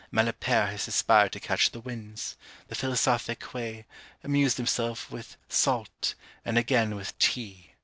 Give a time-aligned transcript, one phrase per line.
[0.11, 2.35] Malapert has aspired to catch the Winds;
[2.69, 3.85] the philosophic Huet
[4.23, 7.73] amused himself with Salt and again with Tea.